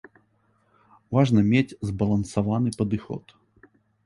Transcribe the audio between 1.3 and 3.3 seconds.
мець збалансаваны падыход.